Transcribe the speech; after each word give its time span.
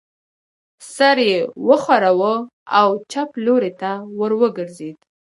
سر 0.93 1.17
یې 1.29 1.39
و 1.65 1.69
ښوراوه 1.83 2.33
او 2.79 2.89
چپ 3.11 3.29
لوري 3.45 3.71
ته 3.81 3.91
ور 4.19 4.31
وګرځېد. 4.41 4.97